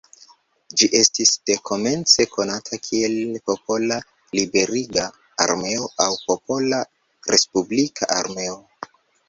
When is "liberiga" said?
4.41-5.05